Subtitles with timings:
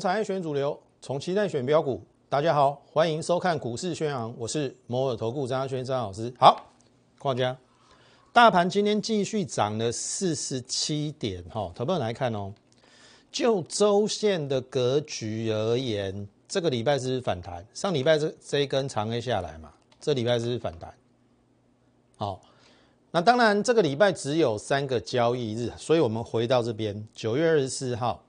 [0.00, 2.02] 产业选主流，从期待选标股。
[2.30, 6.32] 大家好，欢迎收看股市宣扬，我是摩尔投顾张轩张老师。
[6.38, 6.72] 好，
[7.18, 7.54] 框架，
[8.32, 12.54] 大盘今天继续涨了四十七点，哈，投票来看哦。
[13.30, 20.94] 就周线的格局而言，这个礼拜是反弹，上礼拜这这一根长 A 下来嘛，这礼拜是反弹。
[22.16, 22.40] 好。
[23.12, 28.22] 那当然，这个礼拜只有三个交易日，所以我们回到这边，九月二十四号，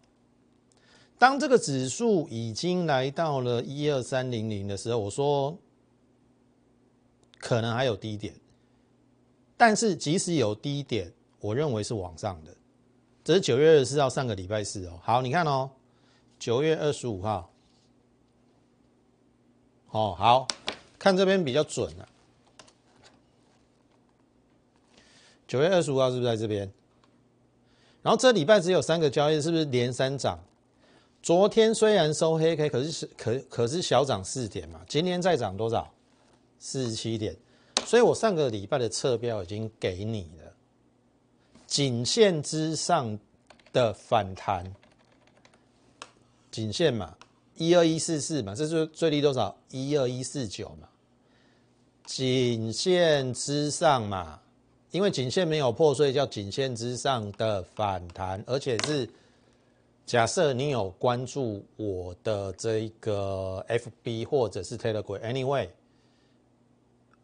[1.22, 5.56] 当这个指数已经来到了一二三零零的时候，我说
[7.38, 8.34] 可能还有低点，
[9.56, 12.52] 但是即使有低点，我认为是往上的。
[13.24, 15.00] 这是九月二十四号，上个礼拜四哦。
[15.04, 15.70] 好，你看哦，
[16.40, 17.52] 九月二十五号，
[19.92, 20.48] 哦，好
[20.98, 22.10] 看这边比较准啊。
[25.48, 26.68] 九月二十五号是不是在这边？
[28.02, 30.40] 然后这礼拜只有三个交易，是不是连三涨？
[31.22, 34.82] 昨天虽然收黑 K，可是可可是小涨四点嘛。
[34.88, 35.92] 今天再涨多少？
[36.60, 37.36] 四十七点。
[37.86, 40.54] 所以我上个礼拜的测标已经给你了，
[41.68, 43.20] 颈线之上
[43.74, 44.72] 的反弹，
[46.52, 47.16] 颈线嘛，
[47.56, 49.56] 一二一四四嘛，这是最低多少？
[49.70, 50.88] 一二一四九嘛，
[52.06, 54.40] 颈线之上嘛。
[54.92, 59.10] 因为颈线没有破，所以叫颈线之上的反弹，而且是
[60.06, 65.70] 假设你有关注我的这个 FB 或者是 Telegram，Anyway，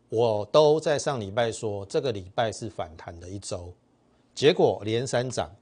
[0.10, 3.74] 我都在上礼拜说这个礼拜是反弹的一周，
[4.34, 5.54] 结果连三涨，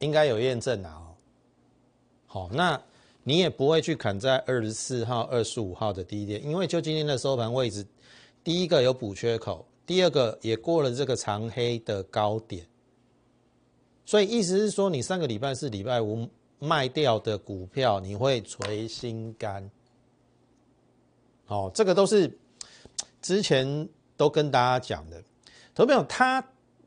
[0.00, 1.02] 应该有验证啊。
[2.26, 2.78] 好，那
[3.22, 7.86] 你也不会去砍在二十四号、二十五号的低点，因为就今天的收盘位置。
[8.44, 12.66] 第一个有补缺口，第二个也过了这个长黑的高点，
[14.06, 16.26] 所以意思是说，你上个礼拜是礼拜五
[16.58, 19.70] 卖掉的股票，你会垂心肝。
[21.48, 22.38] 哦，这个都是
[23.20, 23.86] 之前
[24.16, 25.22] 都跟大家讲的，
[25.74, 26.42] 投票他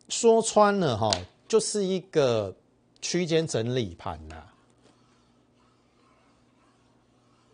[0.07, 1.11] 说穿了哈，
[1.47, 2.55] 就是一个
[3.01, 4.43] 区间整理盘呐，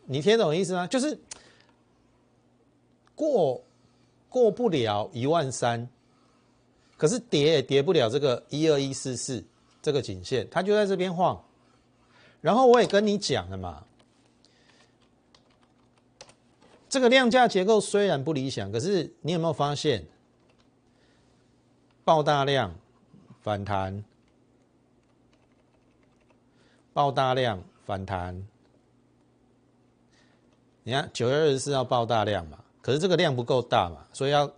[0.05, 0.87] 你听懂意思吗？
[0.87, 1.19] 就是
[3.13, 3.61] 过。
[4.27, 5.87] 过不了一万三，
[6.97, 9.41] 可是跌也跌不了这个一二一四四
[9.85, 11.45] 这个颈线，它就在这边晃。
[12.41, 13.85] 然后我也跟你讲了嘛，
[16.89, 20.03] 这个量价结构虽然不理想，可是你有没有发现，
[22.03, 22.73] 爆大量
[23.43, 24.03] 反弹，
[26.91, 28.43] 爆大量反弹，
[30.81, 32.57] 你看九月二十四号爆大量嘛。
[32.81, 34.51] 可是这个量不够大嘛，所以要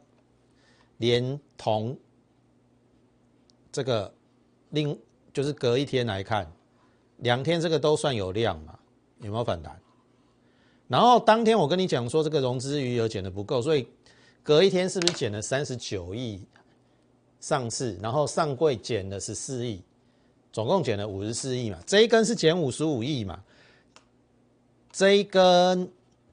[0.95, 1.97] 连同
[3.73, 4.13] 这个
[4.69, 4.97] 另
[5.37, 6.51] 就是隔一天来看，
[7.17, 8.79] 两天这个都算有量嘛，
[9.19, 9.79] 有没有反弹？
[10.87, 13.87] 然后当天我跟你讲说这个融资余额减的不够，所以
[14.41, 16.41] 隔一天是不是减了三十九亿
[17.39, 19.79] 上市，然后上柜减了十四亿，
[20.51, 21.77] 总共减了五十四亿嘛？
[21.85, 23.39] 这一根是减五十五亿嘛？
[24.91, 25.87] 这一根。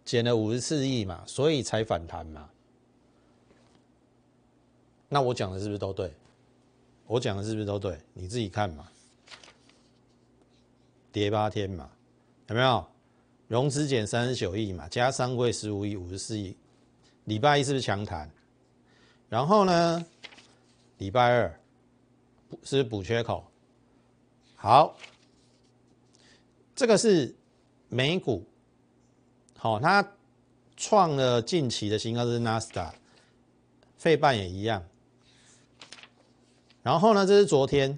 [0.06, 2.46] 减了五十四亿嘛，所以才反弹嘛。
[5.08, 6.12] 那我讲的是不是都对？
[7.06, 7.98] 我讲的是不是都对？
[8.12, 8.86] 你自己看嘛。
[11.14, 11.88] 跌八天嘛，
[12.48, 12.84] 有没有？
[13.46, 16.56] 融资减三十九亿嘛，加上柜十五亿，五十四亿。
[17.26, 18.28] 礼拜一是不是强弹？
[19.28, 20.04] 然后呢？
[20.98, 21.60] 礼拜二
[22.64, 23.44] 是补缺口。
[24.56, 24.96] 好，
[26.74, 27.32] 这个是
[27.88, 28.44] 美股。
[29.56, 30.04] 好，它
[30.76, 32.92] 创了近期的新高，是纳斯达，
[33.96, 34.84] 费半也一样。
[36.82, 37.96] 然后呢，这是昨天，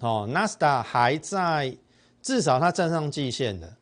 [0.00, 1.76] 哦，纳斯达还在，
[2.20, 3.76] 至少它站上季线的。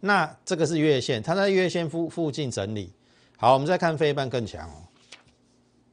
[0.00, 2.92] 那这个是月线，它在月线附附近整理。
[3.36, 4.88] 好，我们再看费半更强哦，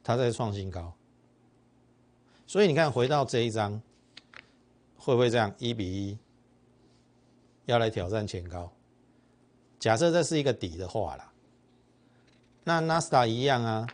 [0.02, 0.92] 它在创新高。
[2.46, 3.80] 所以你看，回到这一张，
[4.96, 6.18] 会不会这样一比一，
[7.66, 8.72] 要来挑战前高？
[9.78, 11.32] 假设这是一个底的话啦，
[12.64, 13.86] 那纳斯达一样啊，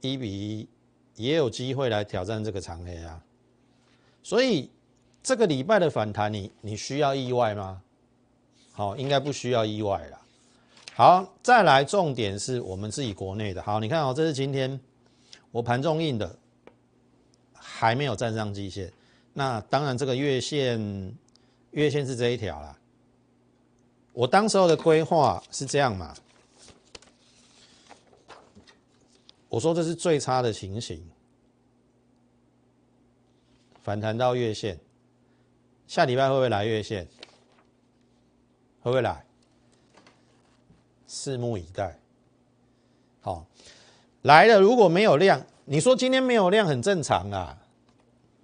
[0.00, 0.68] 一比一
[1.16, 3.22] 也有机会来挑战这个长黑啊，
[4.22, 4.70] 所以
[5.22, 7.82] 这个礼拜的反弹，你你需要意外吗？
[8.72, 10.20] 好，应该不需要意外啦。
[10.94, 13.62] 好，再来重点是我们自己国内的。
[13.62, 14.80] 好，你看哦，这是今天
[15.50, 16.38] 我盘中印的，
[17.52, 18.92] 还没有站上季线，
[19.32, 21.14] 那当然这个月线。
[21.74, 22.78] 月线是这一条啦，
[24.12, 26.14] 我当时候的规划是这样嘛？
[29.54, 31.00] 我说这是最差的情形，
[33.84, 34.76] 反弹到月线，
[35.86, 37.06] 下礼拜会不会来月线？
[38.82, 39.24] 会不会来？
[41.08, 41.96] 拭目以待。
[43.20, 43.46] 好，
[44.22, 47.56] 来了，如果没有量，你说今天没有量很正常啊。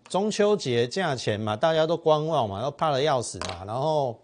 [0.09, 3.65] 中秋节价钱嘛，大家都观望嘛，都怕的要死嘛。
[3.65, 4.17] 然后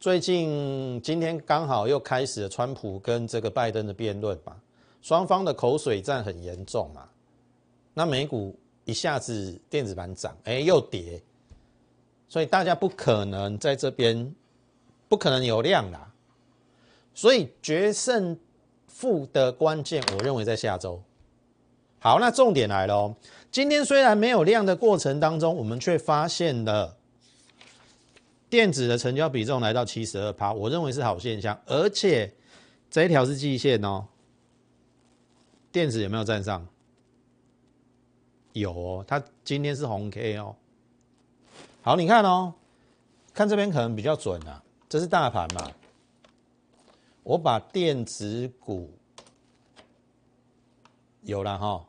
[0.00, 4.56] 最近今天刚好又开始了川普跟这个拜登的辩论嘛，
[5.04, 7.06] 双方的口水战很严重嘛。
[7.92, 11.22] 那美股一下子电子盘涨，哎，又跌，
[12.26, 14.34] 所以大家不可能在这边
[15.06, 16.10] 不可能有量啦。
[17.14, 18.34] 所以决胜
[18.88, 21.02] 负的关键，我认为在下周。
[21.98, 23.14] 好，那重点来了。
[23.52, 26.96] 今天虽然没有量的过程当中，我们却发现了
[28.48, 31.60] 电子的成交比重来到七十二趴，我认为是好现象。
[31.66, 32.32] 而且
[32.90, 34.06] 这一条是季线哦，
[35.74, 36.64] 电子有没有站上？
[38.52, 40.54] 有哦，它今天是红 K 哦。
[41.82, 42.54] 好，你看哦，
[43.32, 45.72] 看这边可能比较准啊，这是大盘嘛。
[47.24, 48.88] 我把电子股
[51.22, 51.84] 有了哈。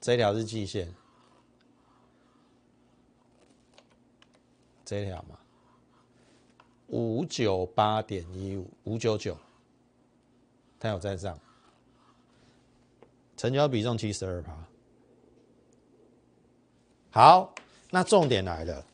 [0.00, 0.94] 这条是季线，
[4.84, 5.36] 这条嘛，
[6.86, 9.36] 五九八点一五五九九，
[10.78, 11.36] 它有在上，
[13.38, 14.52] 成交比重七十二趴。
[17.10, 17.54] 好，
[17.88, 18.84] 那重点来了，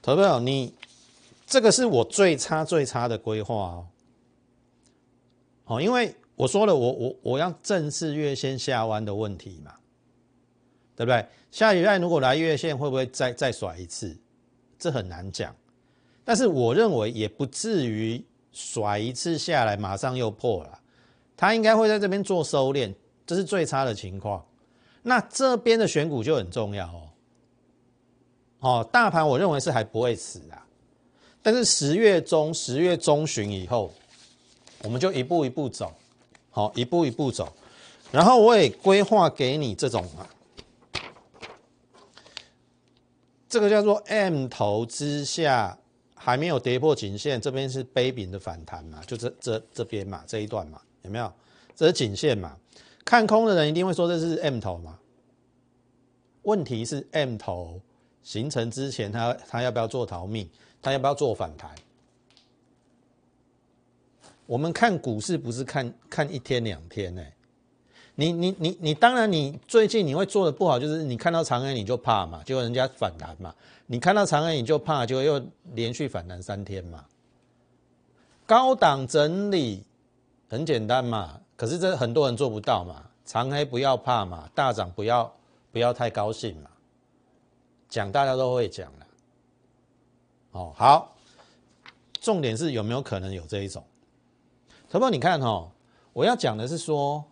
[0.00, 0.72] 投票你
[1.46, 3.86] 这个是我最差最差的规划哦，
[5.66, 9.74] 哦，因为我说了，我我我要正视月线下弯的问题嘛。
[10.96, 11.26] 对不对？
[11.50, 14.16] 下礼拜如果来月线，会不会再再甩一次？
[14.78, 15.52] 这很难讲。
[16.24, 20.80] 但是我认为也不至于甩一次下来马上又破了，
[21.36, 22.94] 它应该会在这边做收敛，
[23.26, 24.44] 这是最差的情况。
[25.02, 27.10] 那这边的选股就很重要哦。
[28.60, 30.66] 哦，大盘我认为是还不会死啊，
[31.42, 33.92] 但是十月中、十月中旬以后，
[34.82, 35.92] 我们就一步一步走，
[36.50, 37.52] 好，一步一步走。
[38.10, 40.24] 然后我也规划给你这种啊。
[43.46, 45.78] 这个叫做 M 头之下
[46.14, 49.02] 还没有跌破颈线，这边是杯柄的反弹嘛？
[49.06, 51.30] 就这这这边嘛，这一段嘛，有没有？
[51.76, 52.56] 这是颈线嘛？
[53.04, 54.98] 看空的人一定会说这是 M 头嘛？
[56.42, 57.80] 问题是 M 头
[58.22, 60.48] 形成之前，他他要不要做逃命？
[60.82, 61.70] 他要不要做反弹？
[64.46, 67.22] 我们看股市不是看看一天两天呢？
[68.14, 73.54] 你你你你当然你最近你会做的不好，就是你看到长安你就怕嘛，结果人家反弹嘛，
[73.86, 77.04] 你看到长安你就怕，就又连续反弹三天嘛。
[78.46, 79.82] 高档整理
[80.48, 83.10] 很简单嘛，可是这很多人做不到嘛。
[83.24, 85.34] 长黑不要怕嘛，大涨不要
[85.72, 86.70] 不要太高兴嘛。
[87.88, 89.06] 讲大家都会讲的。
[90.52, 91.16] 哦，好，
[92.20, 93.82] 重点是有没有可能有这一种？
[94.90, 95.70] 头发你看哦，
[96.12, 97.24] 我要讲的是说。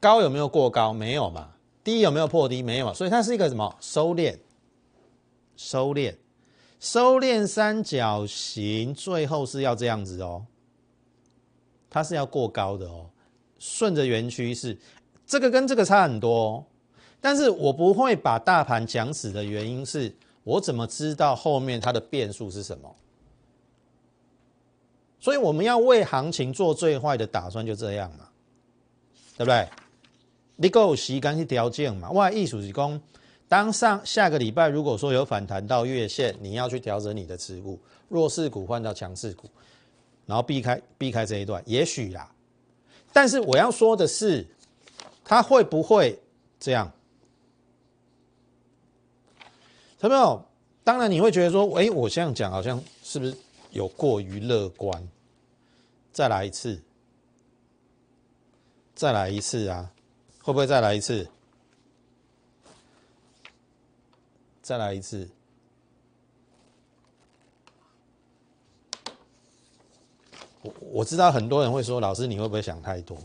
[0.00, 0.92] 高有没有过高？
[0.92, 1.50] 没有嘛。
[1.84, 2.60] 低有没有破低？
[2.60, 2.92] 没有嘛。
[2.92, 4.36] 所以它是一个什么收敛？
[5.56, 6.16] 收敛，
[6.80, 10.44] 收敛三角形，最后是要这样子哦。
[11.92, 13.06] 它是要过高的哦，
[13.58, 14.76] 顺着原趋势，
[15.26, 16.34] 这个跟这个差很多。
[16.34, 16.64] 哦
[17.24, 22.92] 但是我不会把大盘讲死的原因是，我怎么知道后面它的变数是什么？
[25.20, 28.28] 所以我们要为行情做最坏的打算，就这样嘛，
[29.36, 29.68] 对不对？
[30.56, 32.10] 你够时间去条件嘛？
[32.10, 33.00] 外艺术是讲，
[33.46, 39.48] 当上下个礼拜如果说有反弹到月线，你要去调整你的持股，弱势股换到强势股，
[40.26, 42.30] 然后避开避开这一段，也许啦。
[43.12, 44.46] 但是我要说的是，
[45.24, 46.18] 它会不会
[46.58, 46.90] 这样？
[50.00, 50.44] 有没有？
[50.84, 53.36] 当然你会觉得说，哎，我这样讲好像是不是
[53.70, 55.08] 有过于乐观？
[56.12, 56.82] 再来一次，
[58.94, 59.92] 再来一次啊！
[60.42, 61.28] 会不会再来一次？
[64.60, 65.28] 再来一次。
[70.62, 73.18] 我我知道很多人会说，老师你会不会想太多？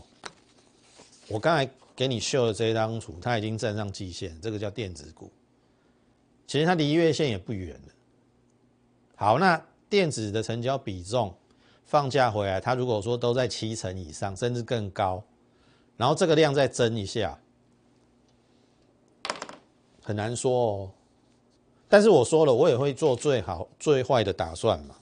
[1.28, 5.30] 我刚才给你秀的这张图，它已经站上季线，这个叫电子股。
[6.46, 7.92] 其实它离月线也不远了。
[9.14, 11.34] 好，那电子的成交比重
[11.84, 15.22] 放假回来，它如果说都在七成以上，甚至更高。
[15.96, 17.38] 然后这个量再增一下，
[20.02, 20.90] 很难说哦。
[21.88, 24.94] 但是我说了，我也会做最好最坏的打算嘛。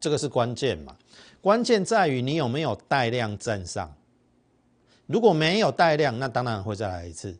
[0.00, 0.96] 这个是关键嘛？
[1.40, 3.94] 关键在于你有没有带量站上。
[5.06, 7.36] 如果没有带量，那当然会再来一次。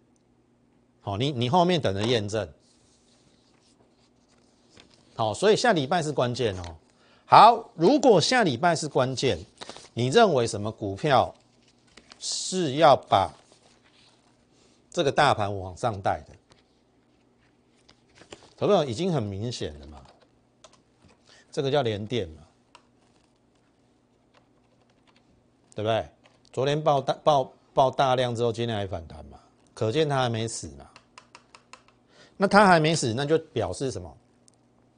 [1.01, 2.49] 好，你你后面等着验证。
[5.15, 6.77] 好，所以下礼拜是关键哦。
[7.27, 9.39] 好，如果下礼拜是关键，
[9.95, 11.35] 你认为什么股票
[12.19, 13.35] 是要把
[14.91, 16.35] 这个大盘往上带的？
[18.57, 20.03] 投票已经很明显了嘛？
[21.53, 22.43] 这个叫连电嘛？
[25.79, 26.05] 对不对？
[26.53, 29.39] 昨天爆大爆爆大量之后，今天还反弹嘛？
[29.75, 30.91] 可见它还没死嘛？
[32.37, 34.13] 那它还没死，那就表示什么？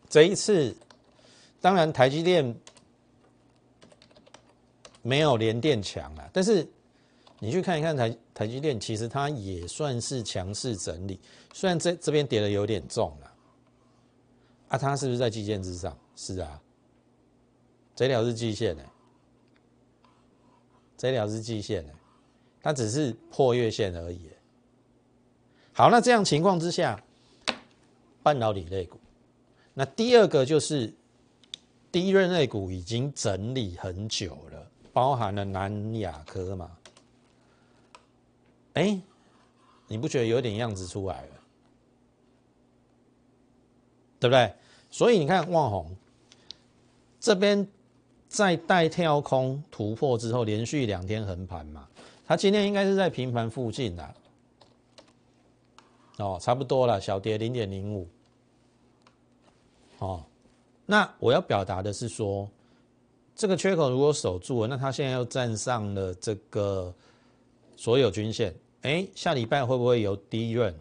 [0.08, 0.74] 这一次。
[1.60, 2.56] 当然，台积电
[5.02, 6.66] 没有联电强啊，但是
[7.40, 11.20] 你去看一看台台积电，其实它也算是强势整理，
[11.52, 13.30] 虽然这这边跌的有点重了，
[14.68, 15.94] 啊，它是不是在基线之上？
[16.16, 16.58] 是啊，
[17.94, 18.82] 这条是季线呢，
[21.00, 21.92] 这条是季线呢，
[22.60, 24.20] 它只是破月线而已。
[25.72, 27.02] 好，那这样情况之下，
[28.22, 29.00] 半导体类股，
[29.72, 30.92] 那第二个就是。
[31.92, 36.70] 低润类股已经整理很久了，包含了南亚科嘛？
[38.74, 38.96] 哎，
[39.88, 41.32] 你不觉得有点样子出来了？
[44.20, 44.54] 对不对？
[44.88, 45.96] 所以你看旺宏
[47.18, 47.66] 这边
[48.30, 51.88] 在带跳空突破之后，连续两天横盘嘛，
[52.24, 54.14] 它今天应该是在平盘附近的，
[56.18, 58.08] 哦，差不多了，小跌零点零五，
[59.98, 60.24] 哦。
[60.86, 62.48] 那我要表达的是说，
[63.34, 66.94] 这个缺口如果守住了，那它现在又站上了这个
[67.76, 70.72] 所有均线，哎，下礼拜会不会有低润，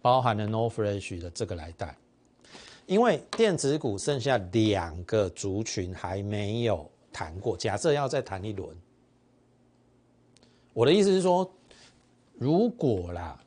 [0.00, 1.96] 包含了 No Fresh 的这个来带？
[2.92, 8.68] 因为电子股剩下两个族群还没有谈过，假设要再谈一轮，
[10.74, 11.50] 我的意思是说，
[12.34, 13.40] 如果啦，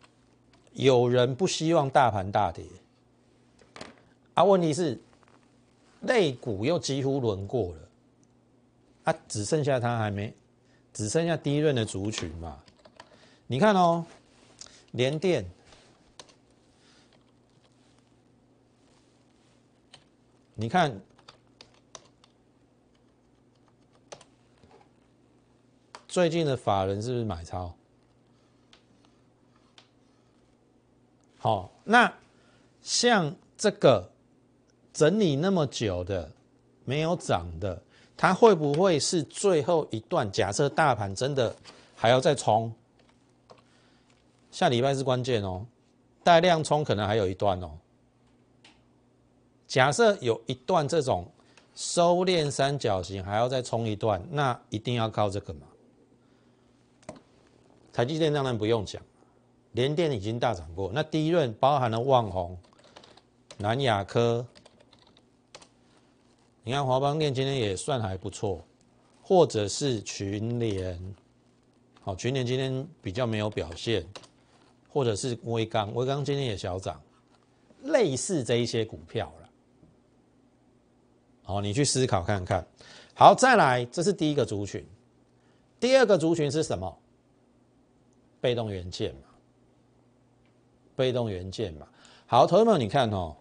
[0.73, 2.65] 有人不希望大盘大跌。
[4.33, 4.99] 啊，问题是，
[6.01, 7.89] 类股又几乎轮过了，
[9.03, 10.33] 啊，只剩下它还没，
[10.91, 12.57] 只剩下第一轮的族群嘛？
[13.45, 14.03] 你看哦，
[14.93, 15.45] 联电，
[20.55, 20.99] 你看
[26.07, 27.75] 最近的法人是不是买超？
[31.37, 32.11] 好，那
[32.81, 34.11] 像这个。
[34.93, 36.31] 整理那么久的
[36.85, 37.83] 没有涨的，
[38.15, 40.31] 它会不会是最后一段？
[40.31, 41.53] 假设大盘真的
[41.93, 42.73] 还要再冲，
[44.51, 45.65] 下礼拜是关键哦，
[46.23, 47.77] 带量冲可能还有一段哦。
[49.67, 51.27] 假设有一段这种
[51.73, 55.67] 收敛三角形还要再冲一段，那一定要靠这个嘛？
[57.91, 59.01] 台积电当然不用讲，
[59.71, 62.57] 联电已经大涨过，那第一轮包含了旺宏、
[63.57, 64.45] 南亚科。
[66.63, 68.63] 你看华邦电今天也算还不错，
[69.21, 71.15] 或者是群联，
[72.01, 74.05] 好群联今天比较没有表现，
[74.89, 77.01] 或者是微刚，微刚今天也小涨，
[77.83, 79.44] 类似这一些股票了。
[81.45, 82.67] 好，你去思考看看。
[83.13, 84.85] 好，再来，这是第一个族群，
[85.79, 86.97] 第二个族群是什么？
[88.41, 89.27] 被动元件嘛，
[90.95, 91.87] 被动元件嘛。
[92.25, 93.35] 好，同学们，你看哦。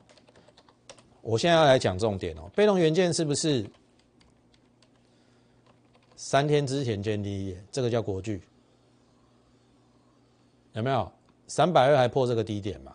[1.23, 3.64] 我现在要来讲重点哦，被动元件是不是
[6.16, 7.66] 三天之前见第一眼？
[7.73, 8.42] 这个叫国巨，
[10.75, 11.11] 有没有？
[11.46, 12.94] 三百二还破这个低点嘛？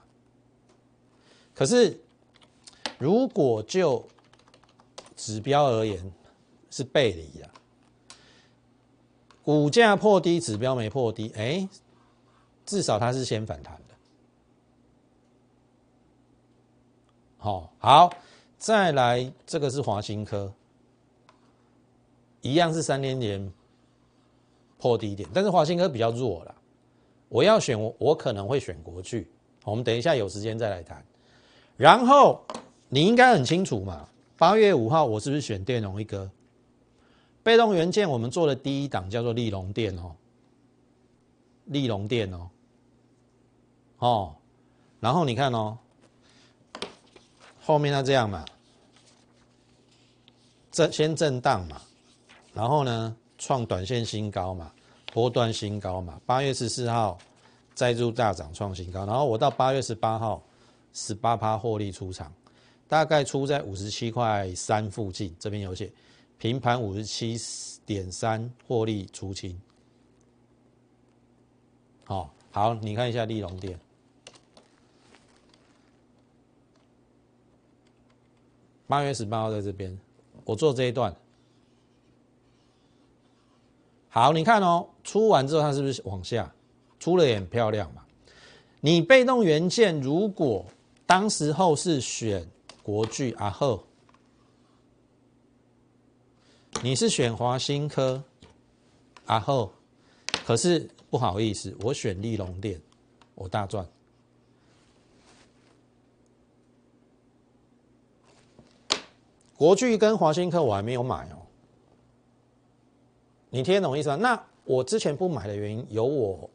[1.55, 1.99] 可是
[2.99, 4.07] 如果就
[5.19, 5.99] 指标而言
[6.71, 7.49] 是背离的，
[9.43, 11.67] 股价破低，指标没破低，哎，
[12.65, 13.95] 至少它是先反弹的。
[17.38, 18.09] 好，好，
[18.57, 20.53] 再来，这个是华新科，
[22.39, 23.51] 一样是三年前
[24.77, 26.55] 破低点，但是华新科比较弱了。
[27.27, 29.29] 我要选我，我可能会选国巨。
[29.65, 31.05] 我们等一下有时间再来谈。
[31.75, 32.41] 然后
[32.88, 34.07] 你应该很清楚嘛，
[34.39, 36.31] 八月五号我是不是选电容一哥？
[37.43, 40.15] 被动元件我们做的第一档叫做利隆电哦，
[41.65, 42.50] 利隆电哦，
[43.98, 44.36] 哦，
[45.01, 45.77] 然后你看哦。
[47.62, 48.46] 后面它这样嘛，
[50.72, 51.81] 震先震荡嘛，
[52.53, 54.72] 然后呢创短线新高嘛，
[55.12, 56.19] 波段新高嘛。
[56.25, 57.17] 八月十四号
[57.75, 60.41] 再入大涨创新高，然后我到八月十八号
[60.93, 62.34] 十八趴获利出场，
[62.89, 65.91] 大概出在五十七块三附近，这边有写
[66.39, 67.38] 平盘五十七
[67.86, 69.62] 点三获利出清，
[72.05, 73.79] 好，好，你看一下利隆店，
[78.88, 79.96] 八月十八号在这边，
[80.43, 81.15] 我做这一段。
[84.10, 86.51] 好，你看哦，出完之后它是不是往下？
[87.00, 88.03] 出了也很漂亮嘛。
[88.81, 90.65] 你被动元件如果
[91.05, 92.48] 当时候是选
[92.89, 93.84] 国巨阿后，
[96.81, 98.24] 你是选华新科
[99.27, 99.72] 阿后，
[100.43, 102.81] 可是不好意思，我选利隆电，
[103.36, 103.88] 我大赚。
[109.55, 111.38] 国巨跟华新科我还没有买哦。
[113.51, 114.15] 你听懂意思吗？
[114.15, 116.50] 那我之前不买的原因，有我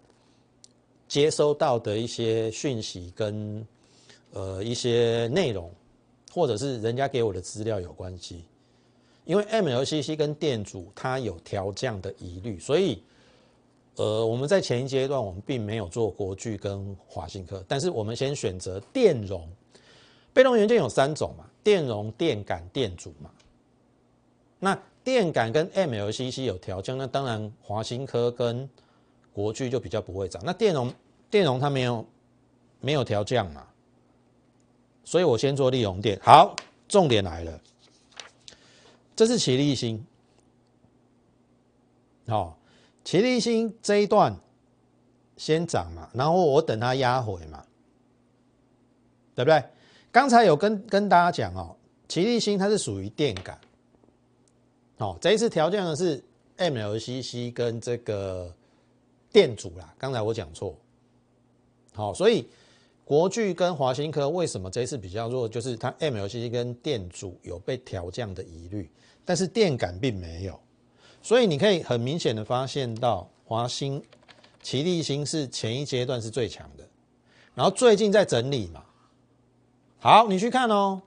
[1.07, 3.65] 接收到的一些讯息跟
[4.33, 5.73] 呃一些内容，
[6.35, 8.45] 或者是人家给我的资料有关系。
[9.25, 13.01] 因为 MLCC 跟电阻它有调降的疑虑，所以
[13.95, 19.49] 呃我们在前一阶段我们并没有做国巨跟华新科，但是我们先选择电容。
[20.33, 23.31] 被动元件有三种嘛，电容、电感、电阻嘛。
[24.59, 28.69] 那电感跟 MLCC 有调降，那当然华新科跟
[29.33, 30.43] 国巨就比较不会涨。
[30.45, 30.93] 那电容
[31.31, 32.05] 电容它没有
[32.81, 33.65] 没有调降嘛，
[35.05, 36.19] 所以我先做利用电。
[36.23, 36.57] 好，
[36.89, 37.61] 重点来了，
[39.15, 40.05] 这是齐力星，
[42.27, 42.59] 好，
[43.05, 44.37] 齐力星这一段
[45.37, 47.65] 先涨嘛，然后我等它压回嘛，
[49.35, 49.63] 对不对？
[50.11, 51.77] 刚才有跟跟大家讲哦，
[52.09, 53.59] 齐力星它是属于电感。
[54.99, 56.23] 哦，这一次调降的是
[56.57, 58.55] MLCC 跟这个
[59.33, 60.77] 电阻啦，刚才我讲错。
[61.93, 62.49] 好，所以
[63.05, 65.49] 国巨跟华新科为什么这次比较弱？
[65.49, 68.91] 就是它 MLCC 跟电阻有被调降的疑虑，
[69.25, 70.59] 但是电感并没有。
[71.23, 74.03] 所以你可以很明显的发现到华新、
[74.63, 76.89] 奇力新是前一阶段是最强的，
[77.55, 78.85] 然后最近在整理嘛。
[79.99, 81.03] 好，你去看哦，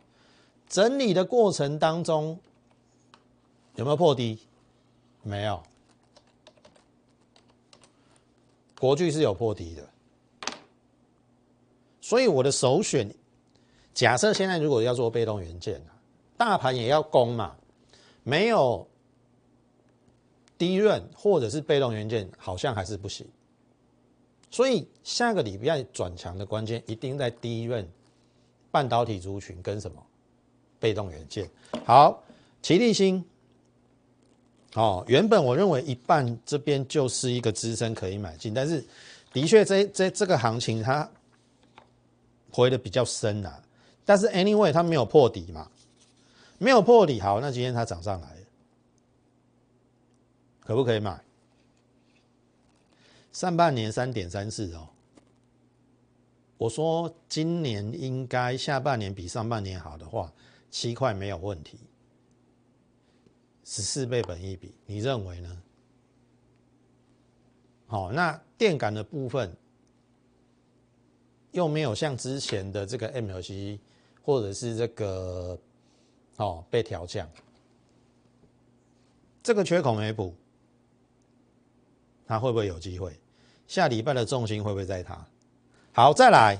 [0.67, 2.39] 整理的过程当中。
[3.75, 4.39] 有没有破低？
[5.21, 5.61] 没有。
[8.79, 9.87] 国巨是有破低的，
[12.07, 13.13] 所以我的首选，
[13.93, 15.81] 假设现在如果要做被动元件
[16.37, 17.57] 大盘也要攻嘛，
[18.23, 18.87] 没有
[20.57, 23.27] 低润或者是被动元件，好像还是不行。
[24.49, 27.85] 所以下个礼拜转强的关键一定在低润
[28.71, 30.01] 半导体族群跟什么
[30.79, 31.49] 被动元件。
[31.83, 32.23] 好，
[32.61, 33.21] 齐立新。
[34.75, 38.81] 哦，原本我认为一半这边就是一个支撑可以买进，但是
[39.33, 41.09] 的确这这这个行情它
[42.51, 43.63] 回的比较深啊。
[44.05, 45.69] 但是 anyway 它没有破底嘛，
[46.57, 48.45] 没有破底，好，那今天它涨上来了，
[50.61, 51.21] 可不可以买？
[53.33, 54.89] 上半年三点三四哦，
[56.57, 60.33] 我说今年应该下半年比上半年好的话，
[60.71, 61.77] 七块没有问题。
[63.63, 65.61] 十四倍本一比，你认为呢？
[67.85, 69.55] 好，那电感的部分
[71.51, 73.79] 又没有像之前的这个 MLC
[74.21, 75.57] 或者是这个
[76.37, 77.29] 哦被调降，
[79.41, 80.35] 这个缺口没补，
[82.25, 83.19] 它会不会有机会？
[83.67, 85.27] 下礼拜的重心会不会在它？
[85.93, 86.59] 好，再来，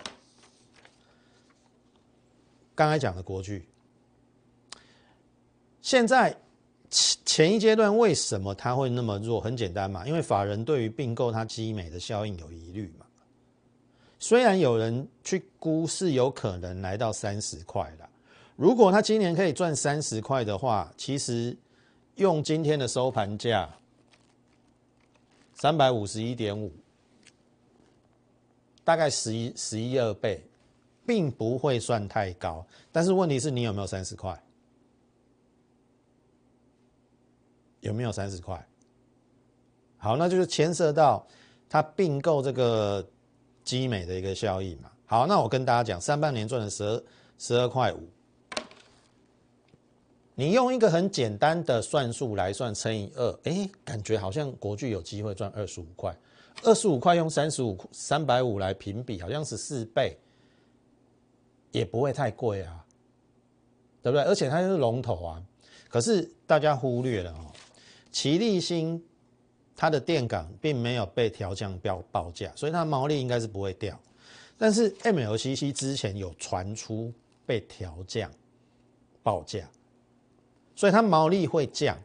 [2.76, 3.68] 刚才讲的国剧，
[5.82, 6.38] 现在。
[6.90, 9.42] 前前一阶段为什么它会那么弱？
[9.42, 13.06] 很简单嘛，因为法人对于并购它基美的效应有疑虑嘛。
[14.20, 18.10] 虽然有人去估是有可能来到三十块的，
[18.56, 21.56] 如果他今年可以赚三十块的话，其实
[22.16, 23.70] 用今天的收盘价
[25.54, 26.72] 三百五十一点五，
[28.84, 30.44] 大概十一十一二倍，
[31.06, 32.66] 并不会算太高。
[32.92, 34.42] 但是问题是你有没有三十块？
[37.82, 38.68] 有没有三十块？
[39.98, 41.26] 好，那就是牵涉到
[41.70, 43.08] 他并购这个
[43.68, 44.90] 基美的一个效益嘛。
[45.06, 47.04] 好，那我跟大家讲，上半年赚了十二
[47.38, 48.08] 十二块五，
[50.36, 56.18] 你用一个很简单的算术来算，乘以二，哎，感觉好像国巨有机会赚二十五块。
[56.64, 60.18] 二十五块用三十五三百五来平比，好像是四倍，
[61.72, 62.86] 也不会太贵啊，
[64.02, 64.24] 对不对？
[64.24, 65.44] 而且它是龙头啊，
[65.90, 67.52] 可是大家忽略了哦。
[68.12, 69.06] 奇力新，
[69.78, 73.98] 它的电感并没有被调降标报价，所以它的毛利应该是不会掉。
[74.58, 77.14] 但是 MLCC 之前有传出
[77.46, 78.30] 被调降
[79.22, 79.70] 报价，
[80.76, 81.96] 所以它毛利会降。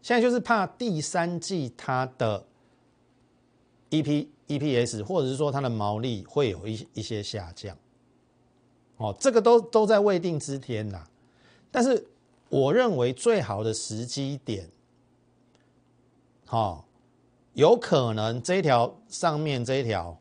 [0.00, 2.44] 现在就是怕第三季它的
[3.90, 7.76] E P E P S，或者是说它的毛利会有一一些下降。
[8.96, 11.06] 哦，这个都都在未定之天呐。
[11.70, 12.06] 但是
[12.48, 14.70] 我认为最好的时机点，
[16.46, 16.86] 好，
[17.54, 20.20] 有可能这一条上面这一条，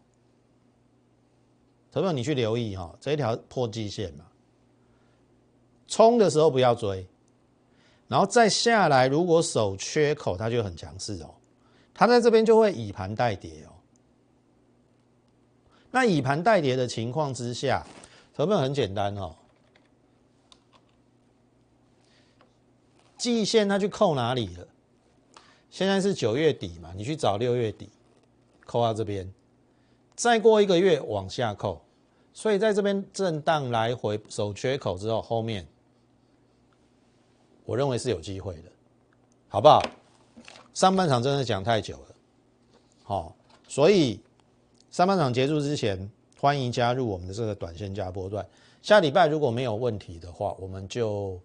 [1.91, 4.25] 朋友你去留意哈，这一条破季线嘛，
[5.87, 7.07] 冲的时候不要追，
[8.07, 11.33] 然后再下来，如果守缺口，它就很强势哦，
[11.93, 13.73] 它在这边就会以盘带跌哦。
[15.91, 17.85] 那以盘带跌的情况之下，
[18.35, 19.35] 成本很简单哦。
[23.17, 24.67] 季线它去扣哪里了？
[25.73, 27.89] 现在是九月底嘛，你去找六月底，
[28.63, 29.27] 扣到这边，
[30.15, 31.81] 再过一个月往下扣，
[32.31, 35.65] 所以在这边震荡来回守缺口之后，后面
[37.65, 38.71] 我认为是有机会的，
[39.47, 39.81] 好不好？
[40.75, 42.15] 上半场真的讲太久了，
[43.01, 43.35] 好，
[43.67, 44.19] 所以
[44.91, 46.07] 上半场结束之前，
[46.39, 48.47] 欢迎加入我们的这个短线加波段。
[48.83, 51.41] 下礼拜如果没有问题的话，我们就。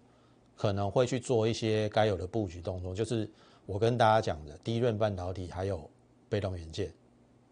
[0.55, 3.25] 可能会去做一些该有的布局动作，就是
[3.71, 5.87] 我跟大家讲的低润半导体还有
[6.27, 6.91] 被动元件，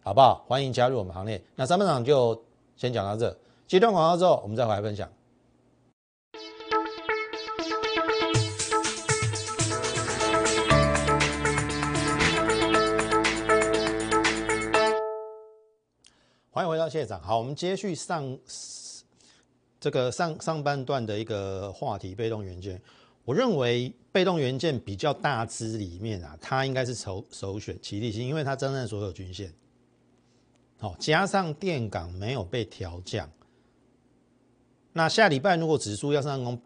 [0.01, 0.43] 好不好？
[0.47, 1.39] 欢迎加入我们行列。
[1.56, 2.43] 那三分场就
[2.75, 5.08] 先讲到这，阶段广告之后，我们再回来分享。
[16.49, 18.39] 欢迎回到谢长，好，我们接续上。
[19.80, 22.82] 这个上上半段的一个话题，被动元件，
[23.27, 29.53] 我认为被动元件比较大支里面啊，它应该是首首选，齐力新，因为它真正所有均线，
[30.77, 33.29] 好，加上电港没有被调降，
[34.93, 36.57] 那下礼拜如果指数要上攻，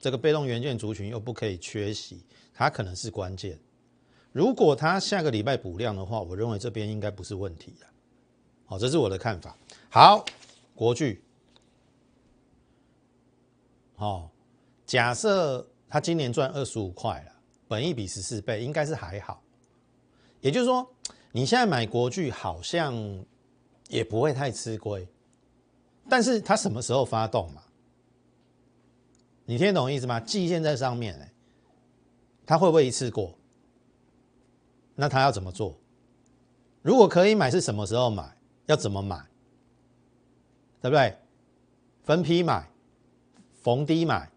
[0.00, 2.20] 这个被动元件族群又不可以缺席，
[2.52, 3.56] 它可能是关键。
[4.32, 7.86] 如果它下个礼拜补量的话，我认为这边应该不是问题的，
[8.64, 9.56] 好，这是我的看法。
[9.88, 10.24] 好，
[10.74, 11.22] 国巨。
[13.94, 14.28] 哦，
[14.84, 17.32] 假设他今年赚二十五块了，
[17.66, 19.42] 本益比十四倍，应该是还好。
[20.40, 20.88] 也就是说，
[21.32, 22.94] 你现在买国巨好像
[23.88, 25.08] 也不会太吃亏。
[26.08, 27.62] 但是它什么时候发动嘛？
[29.44, 30.20] 你听得懂意思吗？
[30.20, 31.32] 季线在上面，哎，
[32.46, 33.34] 它会不会一次过？
[34.94, 35.78] 那他要怎么做？
[36.82, 38.36] 如果可以买，是什么时候买？
[38.66, 39.16] 要怎么买？
[40.80, 41.16] 对不对？
[42.02, 42.68] 分批买。
[43.60, 44.30] 逢低买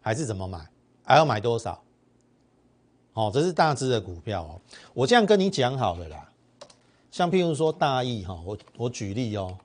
[0.00, 0.58] 还是怎么买？
[1.04, 1.82] 还要买多少？
[3.12, 4.60] 哦，这是大只的股票哦。
[4.94, 6.28] 我这样跟你讲好了啦。
[7.10, 9.58] 像譬如说大益哈，我我举例哦。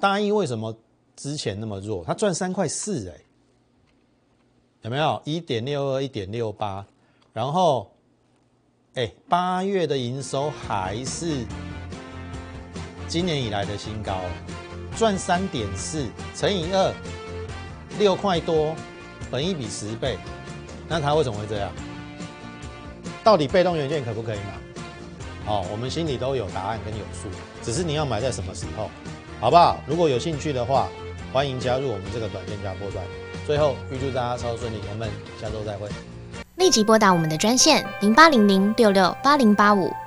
[0.00, 0.74] 大益为什么
[1.14, 2.02] 之前那么弱？
[2.04, 3.20] 它赚三块四哎，
[4.82, 5.20] 有没有？
[5.24, 6.86] 一点六二，一点六八，
[7.32, 7.90] 然后
[8.94, 11.44] 哎，八月的营收还是
[13.06, 14.18] 今年以来的新高。
[14.96, 16.92] 赚三点四乘以二，
[17.98, 18.74] 六块多，
[19.30, 20.18] 本一比十倍，
[20.88, 21.70] 那它为什么会这样？
[23.22, 25.52] 到底被动元件可不可以买？
[25.52, 27.28] 哦，我们心里都有答案跟有数，
[27.62, 28.90] 只是你要买在什么时候，
[29.38, 29.78] 好不好？
[29.86, 30.88] 如果有兴趣的话，
[31.32, 33.04] 欢迎加入我们这个短线加波段。
[33.46, 35.08] 最后预祝大家超顺利，我们
[35.40, 35.88] 下周再会。
[36.56, 39.92] 立即拨打我们的专线零八零零六六八零八五。